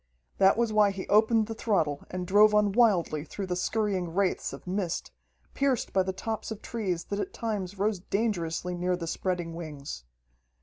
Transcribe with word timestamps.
That 0.39 0.57
was 0.57 0.73
why 0.73 0.89
he 0.89 1.07
opened 1.09 1.45
the 1.45 1.53
throttle 1.53 2.03
and 2.09 2.25
drove 2.25 2.55
on 2.55 2.71
wildly 2.71 3.23
through 3.23 3.45
the 3.45 3.55
scurrying 3.55 4.11
wraiths 4.15 4.51
of 4.51 4.65
mist, 4.65 5.11
pierced 5.53 5.93
by 5.93 6.01
the 6.01 6.11
tops 6.11 6.49
of 6.49 6.63
trees 6.63 7.03
that 7.03 7.19
at 7.19 7.33
times 7.33 7.77
rose 7.77 7.99
dangerously 7.99 8.73
near 8.73 8.95
the 8.95 9.05
spreading 9.05 9.53
wings. 9.53 10.03